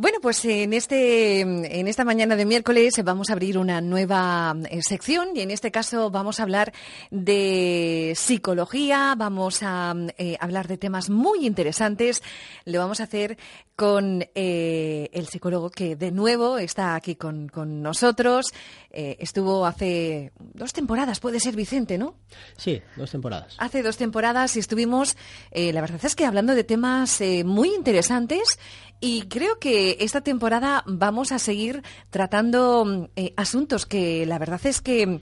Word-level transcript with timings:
Bueno, 0.00 0.18
pues 0.22 0.44
en 0.44 0.74
este 0.74 1.40
en 1.40 1.88
esta 1.88 2.04
mañana 2.04 2.36
de 2.36 2.44
miércoles 2.44 2.94
vamos 3.04 3.30
a 3.30 3.32
abrir 3.32 3.58
una 3.58 3.80
nueva 3.80 4.54
eh, 4.70 4.80
sección 4.80 5.30
y 5.34 5.40
en 5.40 5.50
este 5.50 5.72
caso 5.72 6.08
vamos 6.08 6.38
a 6.38 6.44
hablar 6.44 6.72
de 7.10 8.12
psicología, 8.14 9.16
vamos 9.18 9.64
a 9.64 9.96
eh, 10.16 10.36
hablar 10.38 10.68
de 10.68 10.78
temas 10.78 11.10
muy 11.10 11.44
interesantes. 11.44 12.22
Lo 12.64 12.78
vamos 12.78 13.00
a 13.00 13.04
hacer 13.04 13.38
con 13.74 14.24
eh, 14.36 15.10
el 15.12 15.26
psicólogo 15.26 15.70
que 15.70 15.96
de 15.96 16.12
nuevo 16.12 16.58
está 16.58 16.94
aquí 16.94 17.16
con, 17.16 17.48
con 17.48 17.82
nosotros. 17.82 18.52
estuvo 18.90 19.66
hace 19.66 20.32
dos 20.38 20.72
temporadas, 20.72 21.18
puede 21.18 21.40
ser 21.40 21.56
Vicente, 21.56 21.98
¿no? 21.98 22.14
Sí, 22.56 22.80
dos 22.96 23.10
temporadas. 23.10 23.56
Hace 23.58 23.82
dos 23.82 23.96
temporadas 23.96 24.56
y 24.56 24.60
estuvimos, 24.60 25.16
la 25.52 25.80
verdad 25.80 26.04
es 26.04 26.16
que 26.16 26.24
hablando 26.24 26.54
de 26.54 26.64
temas 26.64 27.20
muy 27.44 27.74
interesantes 27.74 28.58
y 29.00 29.22
creo 29.22 29.58
que 29.58 29.96
esta 30.00 30.20
temporada 30.20 30.82
vamos 30.86 31.32
a 31.32 31.38
seguir 31.38 31.82
tratando 32.10 33.08
eh, 33.16 33.32
asuntos 33.36 33.86
que 33.86 34.26
la 34.26 34.38
verdad 34.38 34.60
es 34.64 34.80
que 34.80 35.20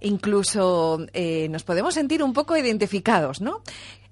incluso 0.00 1.06
eh, 1.12 1.48
nos 1.48 1.64
podemos 1.64 1.94
sentir 1.94 2.22
un 2.22 2.32
poco 2.32 2.56
identificados, 2.56 3.40
¿no? 3.40 3.62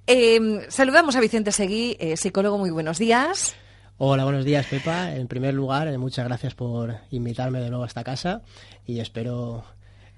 Em, 0.06 0.60
saludamos 0.68 1.14
a 1.16 1.20
Vicente 1.20 1.52
Seguí, 1.52 1.96
eh, 2.00 2.16
psicólogo, 2.16 2.58
muy 2.58 2.70
buenos 2.70 2.98
días. 2.98 3.54
Hola, 3.98 4.24
buenos 4.24 4.44
días, 4.44 4.66
Pepa. 4.66 5.14
En 5.14 5.28
primer 5.28 5.54
lugar, 5.54 5.96
muchas 5.98 6.24
gracias 6.24 6.54
por 6.54 6.96
invitarme 7.10 7.60
de 7.60 7.68
nuevo 7.68 7.84
a 7.84 7.86
esta 7.86 8.02
casa 8.02 8.42
y 8.84 8.98
espero 8.98 9.64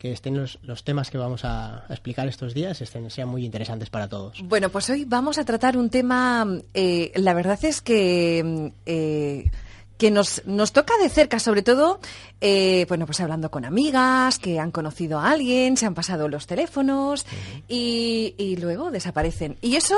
que 0.04 0.12
estén 0.12 0.36
los, 0.36 0.84
temas 0.84 1.10
que 1.10 1.16
vamos 1.16 1.46
a, 1.46 1.86
explicar 1.88 2.28
estos 2.28 2.52
días 2.52 2.78
estén, 2.82 3.08
sean 3.08 3.26
muy 3.26 3.42
interesantes 3.42 3.88
para 3.88 4.06
todos. 4.06 4.38
Bueno, 4.44 4.68
pues 4.68 4.90
hoy 4.90 5.06
vamos 5.06 5.38
a 5.38 5.46
tratar 5.46 5.78
un 5.78 5.88
tema, 5.88 6.46
eh, 6.74 7.10
la 7.14 7.32
verdad 7.32 7.58
es 7.64 7.80
que... 7.80 8.70
Eh, 8.84 9.50
que 9.96 10.10
nos, 10.10 10.42
nos 10.44 10.72
toca 10.72 10.92
de 11.00 11.08
cerca, 11.08 11.38
sobre 11.38 11.62
todo, 11.62 12.00
eh, 12.40 12.84
bueno, 12.88 13.06
pues 13.06 13.20
hablando 13.20 13.50
con 13.50 13.64
amigas 13.64 14.40
que 14.40 14.58
han 14.58 14.72
conocido 14.72 15.20
a 15.20 15.30
alguien, 15.30 15.76
se 15.76 15.86
han 15.86 15.94
pasado 15.94 16.28
los 16.28 16.48
teléfonos 16.48 17.24
y, 17.68 18.34
y 18.36 18.56
luego 18.56 18.90
desaparecen. 18.90 19.56
Y 19.62 19.76
eso 19.76 19.96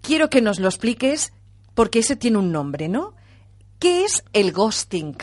quiero 0.00 0.30
que 0.30 0.40
nos 0.40 0.58
lo 0.58 0.66
expliques 0.66 1.34
porque 1.74 1.98
ese 1.98 2.16
tiene 2.16 2.38
un 2.38 2.50
nombre, 2.52 2.88
¿no? 2.88 3.12
¿Qué 3.78 4.04
es 4.04 4.24
el 4.32 4.50
ghosting? 4.50 5.14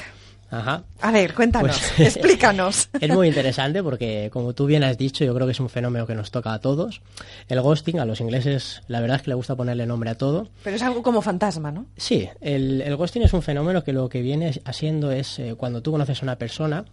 Ajá. 0.51 0.83
A 1.01 1.11
ver, 1.11 1.33
cuéntanos, 1.33 1.79
pues, 1.95 2.15
explícanos. 2.15 2.89
Es 2.99 3.09
muy 3.09 3.27
interesante 3.27 3.83
porque, 3.83 4.29
como 4.31 4.53
tú 4.53 4.65
bien 4.65 4.83
has 4.83 4.97
dicho, 4.97 5.23
yo 5.23 5.33
creo 5.33 5.45
que 5.45 5.51
es 5.51 5.59
un 5.59 5.69
fenómeno 5.69 6.07
que 6.07 6.15
nos 6.15 6.31
toca 6.31 6.53
a 6.53 6.59
todos. 6.59 7.01
El 7.47 7.61
ghosting, 7.61 7.99
a 7.99 8.05
los 8.05 8.19
ingleses, 8.19 8.81
la 8.87 8.99
verdad 8.99 9.17
es 9.17 9.23
que 9.23 9.31
le 9.31 9.35
gusta 9.35 9.55
ponerle 9.55 9.85
nombre 9.85 10.09
a 10.09 10.15
todo. 10.15 10.49
Pero 10.63 10.75
es 10.75 10.81
algo 10.81 11.03
como 11.03 11.21
fantasma, 11.21 11.71
¿no? 11.71 11.85
Sí, 11.97 12.27
el, 12.41 12.95
ghosting 12.95 13.21
es 13.21 13.33
un 13.33 13.41
fenómeno 13.41 13.83
que 13.83 13.93
lo 13.93 14.09
que 14.09 14.21
viene 14.21 14.59
haciendo 14.65 15.11
es 15.11 15.39
eh, 15.39 15.55
cuando 15.55 15.81
tú 15.81 15.91
conoces 15.91 16.21
a 16.21 16.25
una 16.25 16.37
persona, 16.37 16.85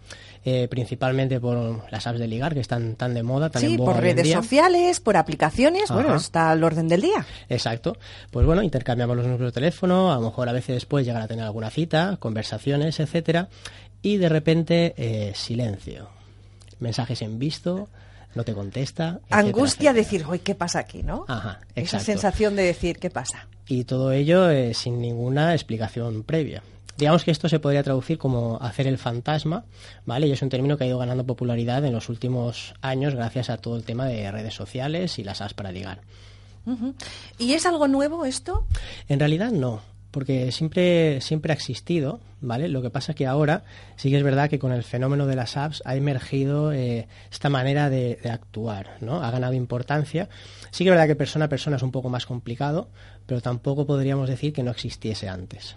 eh, 0.48 0.68
principalmente 0.68 1.40
por 1.40 1.90
las 1.90 2.06
apps 2.06 2.20
de 2.20 2.28
ligar 2.28 2.54
que 2.54 2.60
están 2.60 2.94
tan 2.94 3.14
de 3.14 3.24
moda, 3.24 3.50
tan 3.50 3.60
sí, 3.60 3.76
por 3.76 4.00
redes 4.00 4.30
sociales, 4.30 5.00
por 5.00 5.16
aplicaciones, 5.16 5.90
bueno, 5.90 6.14
está 6.14 6.52
al 6.52 6.62
orden 6.62 6.86
del 6.86 7.00
día. 7.00 7.26
Exacto. 7.48 7.98
Pues 8.30 8.46
bueno, 8.46 8.62
intercambiamos 8.62 9.16
los 9.16 9.26
números 9.26 9.48
de 9.48 9.60
teléfono, 9.60 10.12
a 10.12 10.14
lo 10.14 10.20
mejor 10.20 10.48
a 10.48 10.52
veces 10.52 10.76
después 10.76 11.04
llegan 11.04 11.22
a 11.22 11.26
tener 11.26 11.44
alguna 11.44 11.68
cita, 11.68 12.16
conversaciones, 12.20 13.00
etcétera, 13.00 13.48
y 14.02 14.18
de 14.18 14.28
repente 14.28 14.94
eh, 14.96 15.32
silencio. 15.34 16.10
Mensajes 16.78 17.22
en 17.22 17.40
visto, 17.40 17.88
no 18.36 18.44
te 18.44 18.54
contesta. 18.54 19.18
Angustia 19.30 19.92
decir, 19.92 20.24
hoy 20.28 20.38
¿qué 20.38 20.54
pasa 20.54 20.78
aquí, 20.78 21.02
no? 21.02 21.24
Ajá, 21.26 21.58
Esa 21.74 21.98
sensación 21.98 22.54
de 22.54 22.62
decir, 22.62 23.00
¿qué 23.00 23.10
pasa? 23.10 23.48
Y 23.66 23.82
todo 23.82 24.12
ello 24.12 24.48
eh, 24.48 24.74
sin 24.74 25.00
ninguna 25.00 25.54
explicación 25.54 26.22
previa. 26.22 26.62
Digamos 26.96 27.24
que 27.24 27.30
esto 27.30 27.48
se 27.48 27.60
podría 27.60 27.82
traducir 27.82 28.18
como 28.18 28.58
hacer 28.60 28.86
el 28.86 28.98
fantasma, 28.98 29.64
¿vale? 30.04 30.26
Y 30.26 30.32
es 30.32 30.42
un 30.42 30.48
término 30.48 30.76
que 30.76 30.84
ha 30.84 30.86
ido 30.86 30.98
ganando 30.98 31.26
popularidad 31.26 31.84
en 31.84 31.92
los 31.92 32.08
últimos 32.08 32.74
años 32.80 33.14
gracias 33.14 33.50
a 33.50 33.58
todo 33.58 33.76
el 33.76 33.84
tema 33.84 34.06
de 34.06 34.30
redes 34.30 34.54
sociales 34.54 35.18
y 35.18 35.24
las 35.24 35.40
apps 35.40 35.54
para 35.54 35.72
ligar. 35.72 36.00
¿Y 37.38 37.52
es 37.52 37.64
algo 37.64 37.86
nuevo 37.86 38.24
esto? 38.24 38.66
En 39.08 39.20
realidad 39.20 39.52
no 39.52 39.82
porque 40.16 40.50
siempre, 40.50 41.20
siempre 41.20 41.52
ha 41.52 41.54
existido, 41.54 42.20
¿vale? 42.40 42.68
Lo 42.68 42.80
que 42.80 42.88
pasa 42.88 43.12
es 43.12 43.16
que 43.16 43.26
ahora 43.26 43.64
sí 43.96 44.08
que 44.08 44.16
es 44.16 44.22
verdad 44.22 44.48
que 44.48 44.58
con 44.58 44.72
el 44.72 44.82
fenómeno 44.82 45.26
de 45.26 45.36
las 45.36 45.58
apps 45.58 45.82
ha 45.84 45.94
emergido 45.94 46.72
eh, 46.72 47.06
esta 47.30 47.50
manera 47.50 47.90
de, 47.90 48.18
de, 48.22 48.30
actuar, 48.30 48.96
¿no? 49.02 49.22
Ha 49.22 49.30
ganado 49.30 49.52
importancia. 49.52 50.30
Sí 50.70 50.84
que 50.84 50.88
es 50.88 50.94
verdad 50.94 51.06
que 51.06 51.16
persona 51.16 51.44
a 51.44 51.48
persona 51.50 51.76
es 51.76 51.82
un 51.82 51.92
poco 51.92 52.08
más 52.08 52.24
complicado, 52.24 52.88
pero 53.26 53.40
tampoco 53.40 53.84
podríamos 53.84 54.28
decir 54.28 54.52
que 54.52 54.62
no 54.62 54.70
existiese 54.70 55.28
antes. 55.28 55.76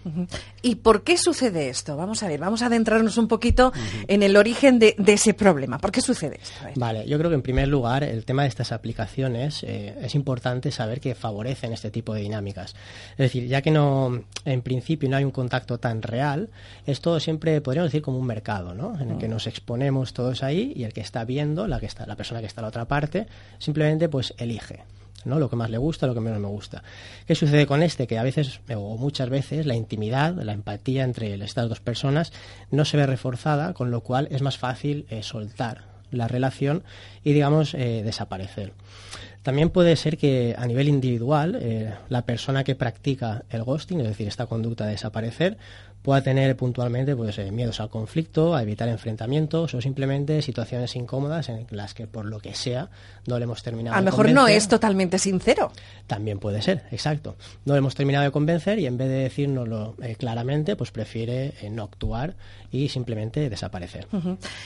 ¿Y 0.62 0.76
por 0.76 1.02
qué 1.02 1.16
sucede 1.16 1.68
esto? 1.68 1.96
Vamos 1.96 2.22
a 2.22 2.28
ver, 2.28 2.38
vamos 2.40 2.62
a 2.62 2.66
adentrarnos 2.66 3.18
un 3.18 3.28
poquito 3.28 3.72
en 4.06 4.22
el 4.22 4.36
origen 4.36 4.78
de, 4.78 4.94
ese 5.06 5.34
problema. 5.34 5.78
¿Por 5.78 5.90
qué 5.90 6.00
sucede 6.00 6.38
esto? 6.40 6.60
Vale, 6.76 7.06
yo 7.06 7.18
creo 7.18 7.30
que 7.30 7.34
en 7.34 7.42
primer 7.42 7.68
lugar 7.68 8.04
el 8.04 8.24
tema 8.24 8.42
de 8.42 8.48
estas 8.48 8.70
aplicaciones 8.70 9.64
eh, 9.64 9.96
es 10.00 10.14
importante 10.14 10.70
saber 10.70 11.00
que 11.00 11.14
favorecen 11.14 11.72
este 11.72 11.90
tipo 11.90 12.14
de 12.14 12.20
dinámicas. 12.20 12.74
Es 13.12 13.18
decir, 13.18 13.48
ya 13.48 13.60
que 13.62 13.72
no, 13.72 14.22
en 14.44 14.62
principio 14.62 15.08
no 15.08 15.16
hay 15.16 15.24
un 15.24 15.32
contacto 15.32 15.78
tan 15.78 16.02
real, 16.02 16.50
es 16.86 17.00
todo 17.00 17.18
siempre, 17.18 17.60
podríamos 17.60 17.90
decir, 17.90 18.02
como 18.02 18.18
un 18.18 18.26
mercado, 18.26 18.74
¿no? 18.74 18.98
En 19.00 19.10
el 19.10 19.18
que 19.18 19.28
nos 19.28 19.46
exponemos 19.46 20.12
todos 20.12 20.42
ahí 20.42 20.72
y 20.76 20.84
el 20.84 20.92
que 20.92 21.00
está 21.00 21.24
viendo, 21.24 21.66
la, 21.66 21.80
que 21.80 21.86
está, 21.86 22.06
la 22.06 22.16
persona 22.16 22.40
que 22.40 22.46
está 22.46 22.60
a 22.60 22.62
la 22.62 22.68
otra 22.68 22.86
parte, 22.86 23.26
simplemente 23.58 24.08
pues 24.08 24.34
elige. 24.38 24.84
Lo 25.24 25.50
que 25.50 25.56
más 25.56 25.70
le 25.70 25.78
gusta, 25.78 26.06
lo 26.06 26.14
que 26.14 26.20
menos 26.20 26.40
me 26.40 26.48
gusta. 26.48 26.82
¿Qué 27.26 27.34
sucede 27.34 27.66
con 27.66 27.82
este? 27.82 28.06
Que 28.06 28.18
a 28.18 28.22
veces, 28.22 28.60
o 28.74 28.96
muchas 28.96 29.28
veces, 29.28 29.66
la 29.66 29.74
intimidad, 29.74 30.34
la 30.34 30.52
empatía 30.52 31.04
entre 31.04 31.34
estas 31.44 31.68
dos 31.68 31.80
personas 31.80 32.32
no 32.70 32.84
se 32.84 32.96
ve 32.96 33.06
reforzada, 33.06 33.74
con 33.74 33.90
lo 33.90 34.00
cual 34.00 34.28
es 34.30 34.42
más 34.42 34.58
fácil 34.58 35.06
eh, 35.10 35.22
soltar 35.22 35.84
la 36.10 36.28
relación 36.28 36.82
y, 37.22 37.32
digamos, 37.32 37.74
eh, 37.74 38.02
desaparecer. 38.04 38.72
También 39.42 39.70
puede 39.70 39.96
ser 39.96 40.18
que 40.18 40.54
a 40.58 40.66
nivel 40.66 40.88
individual 40.88 41.58
eh, 41.60 41.94
la 42.08 42.22
persona 42.22 42.62
que 42.62 42.74
practica 42.74 43.44
el 43.48 43.64
ghosting, 43.64 44.00
es 44.00 44.08
decir, 44.08 44.28
esta 44.28 44.46
conducta 44.46 44.84
de 44.84 44.92
desaparecer, 44.92 45.56
pueda 46.02 46.22
tener 46.22 46.56
puntualmente 46.56 47.14
pues, 47.14 47.38
eh, 47.38 47.50
miedos 47.50 47.80
al 47.80 47.90
conflicto, 47.90 48.54
a 48.54 48.62
evitar 48.62 48.88
enfrentamientos 48.88 49.74
o 49.74 49.80
simplemente 49.80 50.40
situaciones 50.42 50.94
incómodas 50.96 51.48
en 51.48 51.66
las 51.70 51.94
que 51.94 52.06
por 52.06 52.24
lo 52.24 52.38
que 52.38 52.54
sea 52.54 52.88
no 53.26 53.38
le 53.38 53.44
hemos 53.44 53.62
terminado 53.62 53.96
a 53.96 54.00
lo 54.00 54.04
mejor 54.04 54.30
no 54.30 54.48
es 54.48 54.68
totalmente 54.68 55.18
sincero. 55.18 55.72
También 56.06 56.38
puede 56.38 56.62
ser, 56.62 56.84
exacto. 56.90 57.36
No 57.64 57.74
le 57.74 57.78
hemos 57.78 57.94
terminado 57.94 58.24
de 58.24 58.30
convencer 58.30 58.78
y 58.78 58.86
en 58.86 58.96
vez 58.96 59.08
de 59.08 59.14
decírnoslo 59.14 59.94
eh, 60.02 60.16
claramente, 60.16 60.76
pues 60.76 60.90
prefiere 60.90 61.54
no 61.70 61.84
actuar 61.84 62.34
y 62.70 62.88
simplemente 62.88 63.50
desaparecer. 63.50 64.06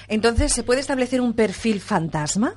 Entonces, 0.08 0.52
¿se 0.52 0.62
puede 0.62 0.80
establecer 0.80 1.20
un 1.20 1.32
perfil 1.32 1.80
fantasma? 1.80 2.54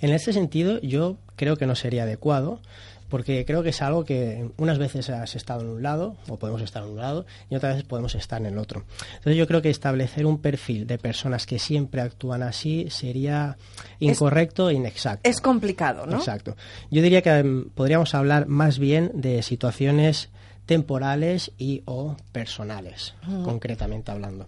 En 0.00 0.10
ese 0.10 0.32
sentido, 0.32 0.80
yo 0.80 1.18
creo 1.40 1.56
que 1.56 1.66
no 1.66 1.74
sería 1.74 2.02
adecuado, 2.02 2.60
porque 3.08 3.46
creo 3.46 3.62
que 3.62 3.70
es 3.70 3.80
algo 3.80 4.04
que 4.04 4.50
unas 4.58 4.76
veces 4.76 5.08
has 5.08 5.34
estado 5.34 5.62
en 5.62 5.68
un 5.68 5.82
lado, 5.82 6.16
o 6.28 6.36
podemos 6.36 6.60
estar 6.60 6.82
en 6.82 6.90
un 6.90 6.98
lado, 6.98 7.24
y 7.48 7.56
otras 7.56 7.72
veces 7.72 7.88
podemos 7.88 8.14
estar 8.14 8.42
en 8.42 8.48
el 8.48 8.58
otro. 8.58 8.84
Entonces 9.16 9.36
yo 9.36 9.46
creo 9.46 9.62
que 9.62 9.70
establecer 9.70 10.26
un 10.26 10.42
perfil 10.42 10.86
de 10.86 10.98
personas 10.98 11.46
que 11.46 11.58
siempre 11.58 12.02
actúan 12.02 12.42
así 12.42 12.88
sería 12.90 13.56
incorrecto 14.00 14.68
e 14.68 14.74
inexacto. 14.74 15.26
Es 15.28 15.40
complicado, 15.40 16.04
¿no? 16.04 16.18
Exacto. 16.18 16.56
Yo 16.90 17.00
diría 17.00 17.22
que 17.22 17.30
em, 17.30 17.70
podríamos 17.70 18.14
hablar 18.14 18.46
más 18.46 18.78
bien 18.78 19.10
de 19.14 19.42
situaciones 19.42 20.28
temporales 20.66 21.50
y 21.58 21.82
o 21.86 22.16
personales, 22.30 23.14
concretamente 23.44 24.12
hablando. 24.12 24.46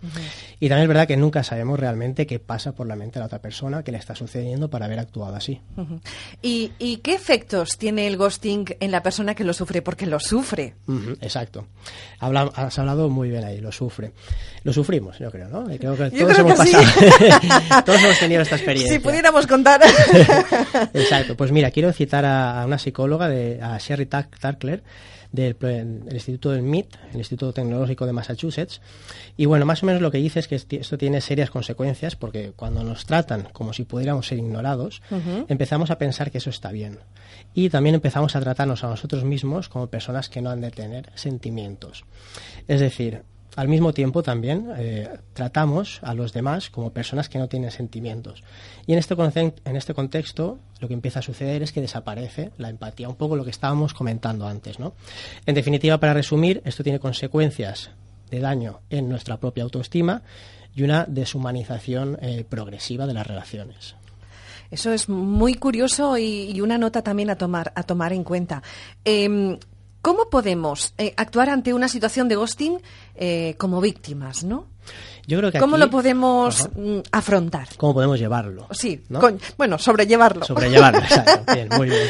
Y 0.61 0.69
también 0.69 0.85
es 0.85 0.89
verdad 0.89 1.09
que 1.09 1.17
nunca 1.17 1.43
sabemos 1.43 1.81
realmente 1.81 2.27
qué 2.27 2.39
pasa 2.39 2.73
por 2.73 2.87
la 2.87 2.95
mente 2.95 3.15
de 3.15 3.21
la 3.21 3.27
otra 3.27 3.41
persona, 3.41 3.83
qué 3.83 3.91
le 3.91 3.99
está 3.99 4.15
sucediendo 4.15 4.71
para 4.71 4.87
haber 4.87 5.01
actuado 5.01 5.35
así. 5.35 5.61
¿Y, 6.41 6.97
qué 7.03 7.15
efectos 7.15 7.77
tiene 7.77 8.07
el 8.07 8.17
ghosting 8.17 8.67
en 8.79 8.91
la 8.93 9.03
persona 9.03 9.35
que 9.35 9.43
lo 9.43 9.53
sufre? 9.53 9.83
Porque 9.83 10.07
lo 10.07 10.21
sufre. 10.21 10.75
exacto. 11.21 11.67
has 12.21 12.79
hablado 12.79 13.09
muy 13.09 13.29
bien 13.31 13.45
ahí, 13.45 13.61
lo 13.61 13.73
sufre. 13.73 14.13
Lo 14.65 14.73
sufrimos, 14.73 15.19
yo 15.19 15.29
creo, 15.31 15.49
¿no? 15.49 15.65
Creo 15.65 15.97
que 15.97 16.11
todos 16.11 16.39
hemos 16.39 16.55
pasado. 16.55 16.85
todos 17.85 18.01
hemos 18.01 18.19
tenido 18.21 18.43
esta 18.43 18.55
experiencia. 18.55 18.95
Si 18.95 19.01
pudiéramos 19.01 19.47
contar. 19.49 19.81
exacto. 20.95 21.37
Pues 21.37 21.51
mira, 21.51 21.73
quiero 21.73 21.93
citar 21.93 22.25
a, 22.25 22.63
una 22.65 22.79
psicóloga, 22.79 23.29
de, 23.29 23.61
a 23.61 23.77
Sherry 23.79 24.07
Tarkler, 24.07 24.85
del, 25.33 25.57
Instituto 26.13 26.51
del 26.51 26.63
MIT, 26.63 26.97
el 27.13 27.19
Instituto 27.19 27.53
Tecnológico 27.53 28.07
de 28.07 28.13
Massachusetts. 28.13 28.81
Y 29.37 29.47
bueno, 29.47 29.67
más 29.67 29.83
o 29.83 29.87
menos 29.87 30.03
lo 30.03 30.11
que 30.11 30.19
dice 30.19 30.41
es 30.41 30.49
que 30.49 30.57
esto 30.57 30.99
tiene 30.99 31.21
serias 31.21 31.51
consecuencias 31.51 32.17
porque 32.17 32.53
cuando 32.55 32.85
nos 32.85 33.07
tratan 33.07 33.49
como 33.53 33.73
si 33.73 33.85
pudiéramos 33.85 34.27
ser 34.27 34.39
ignorados, 34.39 35.03
empezamos 35.49 35.91
a 35.91 35.99
pensar 35.99 36.31
que 36.31 36.39
eso 36.39 36.51
está 36.51 36.71
bien. 36.71 36.99
Y 37.55 37.71
también 37.71 37.95
empezamos 37.95 38.37
a 38.37 38.41
tratarnos 38.41 38.85
a 38.85 38.89
nosotros 38.89 39.25
mismos 39.25 39.69
como 39.69 39.89
personas 39.89 40.29
que 40.29 40.43
no 40.43 40.51
han 40.51 40.61
de 40.61 40.71
tener 40.71 41.11
sentimientos. 41.15 42.05
Es 42.69 42.81
decir, 42.81 43.23
al 43.57 43.69
mismo 43.69 43.93
tiempo 43.93 44.23
también 44.23 44.73
eh, 44.77 45.09
tratamos 45.35 46.01
a 46.03 46.15
los 46.15 46.33
demás 46.33 46.71
como 46.71 46.91
personas 46.93 47.29
que 47.29 47.39
no 47.39 47.49
tienen 47.49 47.71
sentimientos. 47.71 48.43
Y 48.87 48.93
en 48.93 48.99
este, 48.99 49.15
en 49.65 49.77
este 49.77 49.95
contexto 49.95 50.59
lo 50.81 50.89
que 50.89 50.95
empieza 50.95 51.19
a 51.19 51.23
suceder 51.23 51.63
es 51.63 51.73
que 51.73 51.81
desaparece 51.81 52.53
la 52.57 52.71
empatía, 52.71 53.09
un 53.09 53.17
poco 53.17 53.37
lo 53.37 53.45
que 53.45 53.51
estábamos 53.51 53.95
comentando 53.95 54.47
antes. 54.47 54.79
¿no? 54.79 54.95
En 55.45 55.55
definitiva, 55.55 55.99
para 55.99 56.15
resumir, 56.15 56.63
esto 56.65 56.83
tiene 56.83 56.99
consecuencias 56.99 57.91
de 58.31 58.41
daño 58.41 58.81
en 58.89 59.09
nuestra 59.09 59.37
propia 59.39 59.65
autoestima 59.65 60.23
y 60.75 60.83
una 60.83 61.05
deshumanización 61.07 62.19
eh, 62.23 62.45
progresiva 62.49 63.07
de 63.07 63.15
las 63.15 63.27
relaciones. 63.27 63.97
Eso 64.71 64.91
es 64.91 65.11
muy 65.11 65.55
curioso 65.55 66.17
y, 66.17 66.59
una 66.63 66.79
nota 66.79 67.03
también 67.03 67.29
a 67.29 67.37
tomar, 67.37 67.73
a 67.77 67.83
tomar 67.83 68.15
en 68.15 68.25
cuenta. 68.25 68.63
Em, 69.05 69.59
¿Cómo 70.03 70.29
podemos 70.29 70.95
eh, 70.99 71.15
actuar 71.17 71.49
ante 71.49 71.73
una 71.73 71.89
situación 71.89 72.29
de 72.29 72.35
ghosting 72.35 72.79
eh, 73.15 73.55
como 73.57 73.81
víctimas, 73.81 74.43
no? 74.43 74.67
Yo 75.29 75.39
creo 75.39 75.53
que 75.53 75.61
¿Cómo 75.61 75.77
lo 75.77 75.89
podemos 75.91 76.69
mm, 76.75 76.99
afrontar? 77.13 77.69
¿Cómo 77.77 77.95
podemos 77.95 78.19
llevarlo? 78.19 78.67
Sí, 78.73 79.01
bueno, 79.57 79.79
sobrellevarlo. 79.79 80.45
Sobrellevarlo, 80.45 80.99
exacto. 81.03 81.55
Bien, 81.55 81.69
muy 81.77 81.89
bien. 81.89 82.09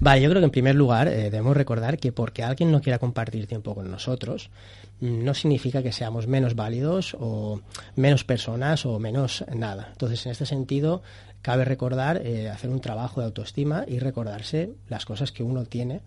Vale, 0.00 0.22
yo 0.22 0.30
creo 0.30 0.40
que 0.40 0.46
en 0.46 0.50
primer 0.50 0.74
lugar 0.74 1.06
eh, 1.06 1.30
debemos 1.30 1.56
recordar 1.56 1.98
que 1.98 2.10
porque 2.10 2.42
alguien 2.42 2.72
no 2.72 2.80
quiera 2.80 2.98
compartir 2.98 3.46
tiempo 3.46 3.76
con 3.76 3.88
nosotros, 3.88 4.50
mm, 4.98 5.22
no 5.22 5.32
significa 5.32 5.84
que 5.84 5.92
seamos 5.92 6.26
menos 6.26 6.56
válidos 6.56 7.16
o 7.20 7.60
menos 7.94 8.24
personas 8.24 8.84
o 8.86 8.98
menos 8.98 9.44
nada. 9.54 9.90
Entonces, 9.92 10.26
en 10.26 10.32
este 10.32 10.46
sentido, 10.46 11.02
cabe 11.42 11.64
recordar, 11.64 12.22
eh, 12.24 12.48
hacer 12.48 12.70
un 12.70 12.80
trabajo 12.80 13.20
de 13.20 13.26
autoestima 13.26 13.84
y 13.86 14.00
recordarse 14.00 14.72
las 14.88 15.04
cosas 15.04 15.30
que 15.30 15.44
uno 15.44 15.64
tiene 15.64 16.00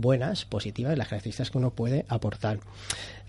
buenas, 0.00 0.44
positivas, 0.44 0.96
las 0.96 1.08
características 1.08 1.50
que 1.50 1.58
uno 1.58 1.70
puede 1.70 2.04
aportar. 2.08 2.60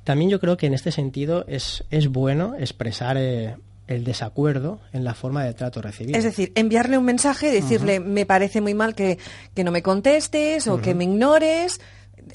También 0.03 0.29
yo 0.29 0.39
creo 0.39 0.57
que 0.57 0.65
en 0.65 0.73
este 0.73 0.91
sentido 0.91 1.45
es, 1.47 1.83
es 1.91 2.07
bueno 2.07 2.55
expresar 2.57 3.17
eh, 3.17 3.55
el 3.87 4.03
desacuerdo 4.03 4.79
en 4.93 5.03
la 5.03 5.13
forma 5.13 5.43
de 5.43 5.53
trato 5.53 5.81
recibido. 5.81 6.17
Es 6.17 6.23
decir, 6.23 6.51
enviarle 6.55 6.97
un 6.97 7.05
mensaje, 7.05 7.51
decirle, 7.51 7.99
me 7.99 8.25
parece 8.25 8.61
muy 8.61 8.73
mal 8.73 8.95
que, 8.95 9.17
que 9.53 9.63
no 9.63 9.71
me 9.71 9.83
contestes 9.83 10.67
o 10.67 10.81
que 10.81 10.95
me 10.95 11.03
ignores 11.03 11.79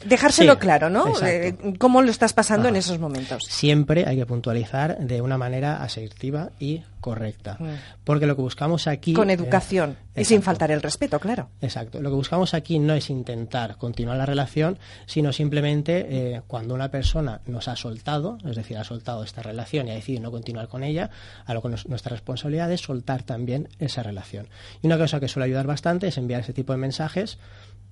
dejárselo 0.05 0.59
claro, 0.59 0.91
¿no? 0.91 1.13
Eh, 1.23 1.57
¿Cómo 1.79 2.03
lo 2.03 2.11
estás 2.11 2.33
pasando 2.33 2.69
en 2.69 2.77
esos 2.77 2.99
momentos? 2.99 3.45
Siempre 3.49 4.05
hay 4.07 4.17
que 4.17 4.27
puntualizar 4.27 4.99
de 4.99 5.21
una 5.21 5.39
manera 5.39 5.83
asertiva 5.83 6.51
y 6.59 6.83
correcta. 7.01 7.57
Mm. 7.61 7.67
Porque 8.05 8.27
lo 8.27 8.37
que 8.37 8.43
buscamos 8.43 8.87
aquí... 8.87 9.13
Con 9.13 9.31
educación 9.31 9.97
y 10.17 10.25
sin 10.25 10.43
faltar 10.43 10.71
el 10.71 10.83
respeto, 10.83 11.21
claro. 11.21 11.51
Exacto. 11.61 12.01
Lo 12.01 12.11
que 12.11 12.17
buscamos 12.17 12.55
aquí 12.55 12.79
no 12.79 12.95
es 12.95 13.11
intentar 13.11 13.77
continuar 13.77 14.17
la 14.17 14.27
relación, 14.27 14.79
sino 15.07 15.33
simplemente 15.33 16.07
eh, 16.09 16.43
cuando 16.47 16.75
una 16.75 16.91
persona 16.91 17.43
nos 17.47 17.69
ha 17.69 17.77
soltado, 17.77 18.39
es 18.45 18.57
decir, 18.57 18.79
ha 18.79 18.85
soltado 18.85 19.23
esta 19.23 19.43
relación 19.43 19.87
y 19.87 19.93
ha 19.93 19.95
decidido 19.95 20.25
no 20.25 20.31
continuar 20.31 20.69
con 20.69 20.83
ella, 20.83 21.11
a 21.45 21.55
lo 21.55 21.63
que 21.63 21.69
nuestra 21.69 22.11
responsabilidad 22.11 22.73
es 22.73 22.81
soltar 22.81 23.23
también 23.23 23.69
esa 23.79 24.03
relación. 24.03 24.49
Y 24.83 24.87
una 24.87 24.99
cosa 24.99 25.21
que 25.21 25.29
suele 25.29 25.47
ayudar 25.47 25.67
bastante 25.67 26.09
es 26.09 26.19
enviar 26.19 26.41
ese 26.41 26.55
tipo 26.55 26.73
de 26.73 26.79
mensajes 26.79 27.39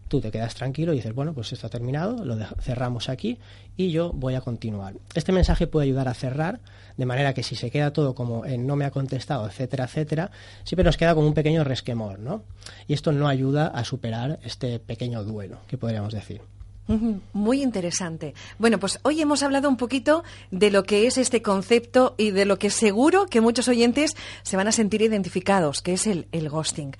tú 0.08 0.20
te 0.20 0.30
quedas 0.30 0.54
tranquilo 0.54 0.92
y 0.92 0.96
dices, 0.96 1.14
bueno, 1.14 1.34
pues 1.34 1.52
esto 1.52 1.66
ha 1.66 1.70
terminado, 1.70 2.24
lo 2.24 2.36
cerramos 2.60 3.08
aquí 3.08 3.38
y 3.76 3.90
yo 3.90 4.12
voy 4.12 4.34
a 4.34 4.40
continuar. 4.40 4.94
Este 5.14 5.32
mensaje 5.32 5.66
puede 5.66 5.86
ayudar 5.86 6.08
a 6.08 6.14
cerrar, 6.14 6.60
de 6.96 7.06
manera 7.06 7.34
que 7.34 7.42
si 7.42 7.56
se 7.56 7.70
queda 7.70 7.92
todo 7.92 8.14
como 8.14 8.44
en 8.44 8.66
no 8.66 8.76
me 8.76 8.84
ha 8.84 8.90
contestado, 8.90 9.46
etcétera, 9.46 9.84
etcétera, 9.84 10.30
siempre 10.64 10.84
nos 10.84 10.96
queda 10.96 11.14
como 11.14 11.26
un 11.26 11.34
pequeño 11.34 11.64
resquemor, 11.64 12.18
¿no? 12.18 12.44
Y 12.86 12.94
esto 12.94 13.12
no 13.12 13.28
ayuda 13.28 13.66
a 13.66 13.84
superar 13.84 14.38
este 14.44 14.78
pequeño 14.78 15.24
duelo, 15.24 15.58
que 15.66 15.78
podríamos 15.78 16.12
decir. 16.12 16.40
Muy 16.86 17.62
interesante. 17.62 18.34
Bueno, 18.58 18.78
pues 18.78 18.98
hoy 19.02 19.20
hemos 19.22 19.42
hablado 19.42 19.68
un 19.68 19.76
poquito 19.76 20.22
de 20.50 20.70
lo 20.70 20.82
que 20.82 21.06
es 21.06 21.16
este 21.16 21.40
concepto 21.40 22.14
y 22.18 22.30
de 22.30 22.44
lo 22.44 22.58
que 22.58 22.68
seguro 22.68 23.26
que 23.26 23.40
muchos 23.40 23.68
oyentes 23.68 24.14
se 24.42 24.56
van 24.56 24.68
a 24.68 24.72
sentir 24.72 25.00
identificados, 25.00 25.80
que 25.80 25.94
es 25.94 26.06
el, 26.06 26.26
ghosting. 26.50 26.94